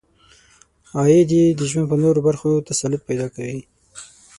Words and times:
عاید 0.97 1.29
یې 1.37 1.45
د 1.59 1.61
ژوند 1.69 1.87
په 1.91 1.95
نورو 2.03 2.19
برخو 2.27 2.51
تسلط 2.67 3.01
پیدا 3.09 3.27
کوي. 3.35 3.59